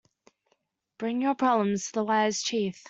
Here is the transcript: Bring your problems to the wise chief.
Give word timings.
Bring 0.97 1.21
your 1.21 1.35
problems 1.35 1.85
to 1.85 1.91
the 1.93 2.03
wise 2.03 2.41
chief. 2.41 2.79